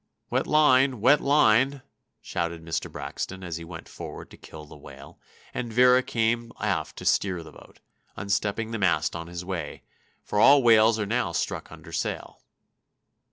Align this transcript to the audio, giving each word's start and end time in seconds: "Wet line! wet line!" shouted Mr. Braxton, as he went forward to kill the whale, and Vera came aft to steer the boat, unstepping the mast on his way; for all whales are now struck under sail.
"Wet 0.31 0.47
line! 0.47 0.99
wet 0.99 1.21
line!" 1.21 1.83
shouted 2.23 2.65
Mr. 2.65 2.91
Braxton, 2.91 3.43
as 3.43 3.57
he 3.57 3.63
went 3.63 3.87
forward 3.87 4.31
to 4.31 4.35
kill 4.37 4.65
the 4.65 4.75
whale, 4.75 5.19
and 5.53 5.71
Vera 5.71 6.01
came 6.01 6.51
aft 6.59 6.95
to 6.97 7.05
steer 7.05 7.43
the 7.43 7.51
boat, 7.51 7.81
unstepping 8.17 8.71
the 8.71 8.79
mast 8.79 9.15
on 9.15 9.27
his 9.27 9.45
way; 9.45 9.83
for 10.23 10.39
all 10.39 10.63
whales 10.63 10.97
are 10.97 11.05
now 11.05 11.33
struck 11.33 11.71
under 11.71 11.91
sail. 11.91 12.41